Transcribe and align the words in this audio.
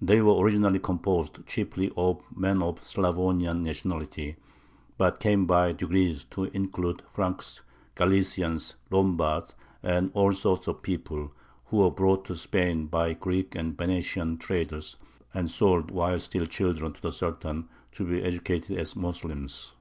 They 0.00 0.20
were 0.20 0.38
originally 0.38 0.78
composed 0.78 1.44
chiefly 1.48 1.90
of 1.96 2.22
men 2.30 2.62
of 2.62 2.78
Slavonian 2.78 3.64
nationality, 3.64 4.36
but 4.96 5.18
came 5.18 5.46
by 5.46 5.72
degrees 5.72 6.22
to 6.26 6.44
include 6.44 7.02
Franks, 7.12 7.62
Galicians, 7.96 8.76
Lombards, 8.88 9.56
and 9.82 10.12
all 10.14 10.30
sorts 10.30 10.68
of 10.68 10.82
people, 10.82 11.32
who 11.64 11.78
were 11.78 11.90
brought 11.90 12.24
to 12.26 12.36
Spain 12.36 12.86
by 12.86 13.14
Greek 13.14 13.56
and 13.56 13.76
Venetian 13.76 14.36
traders, 14.38 14.94
and 15.34 15.50
sold 15.50 15.90
while 15.90 16.20
still 16.20 16.46
children 16.46 16.92
to 16.92 17.02
the 17.02 17.10
Sultan, 17.10 17.68
to 17.90 18.04
be 18.06 18.22
educated 18.22 18.78
as 18.78 18.94
Moslems. 18.94 19.74